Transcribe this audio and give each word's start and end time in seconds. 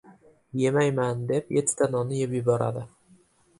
•“Emayman” 0.67 1.15
deb 1.27 1.45
yettita 1.55 1.85
nonni 1.91 2.15
yeb 2.21 2.31
yuboradi. 2.37 2.83